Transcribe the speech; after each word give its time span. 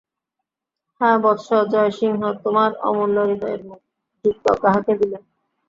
হা 1.01 1.09
বৎস 1.23 1.47
জয়সিংহ, 1.71 2.21
তোমার 2.43 2.71
অমূল্য 2.87 3.17
হৃদয়ের 3.29 3.61
যুক্ত 4.25 4.45
কাহাকে 4.61 4.93
দিলে! 4.99 5.17